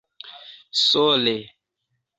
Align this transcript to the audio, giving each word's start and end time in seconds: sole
sole 0.89 1.37